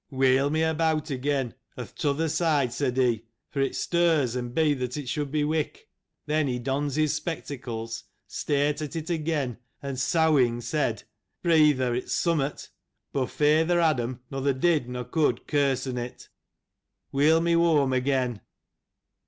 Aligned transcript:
Wheel 0.09 0.49
me 0.49 0.61
abeawt 0.61 1.11
again, 1.11 1.53
o'th 1.77 1.93
tother 1.95 2.27
side, 2.27 2.73
said 2.73 2.97
he, 2.97 3.25
for 3.51 3.59
it 3.61 3.75
sturs, 3.75 4.35
an 4.35 4.49
by 4.51 4.73
that, 4.73 4.97
it 4.97 5.07
should 5.07 5.29
be 5.29 5.43
wick. 5.43 5.89
Then 6.25 6.47
he 6.47 6.57
dona 6.57 6.89
his 6.91 7.13
spectacles, 7.13 8.05
stare't 8.25 8.81
at't 8.81 9.11
again, 9.11 9.59
an 9.79 9.97
sowghin', 9.97 10.61
said, 10.63 11.03
'Breether, 11.43 11.95
its 11.95 12.15
summat: 12.15 12.69
boh 13.13 13.27
fey 13.27 13.63
ther 13.63 13.79
Adam 13.79 14.21
nother 14.31 14.53
did, 14.53 14.89
nor 14.89 15.03
could 15.03 15.45
kersun 15.45 15.99
it. 15.99 16.29
Wheel 17.11 17.39
mo 17.39 17.53
whoam 17.59 17.93
again 17.95 18.41